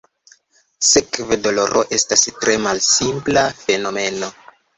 Sekve, 0.91 1.37
doloro 1.47 1.83
estas 1.99 2.25
tre 2.39 2.57
malsimpla 2.65 3.45
fenomeno. 3.61 4.33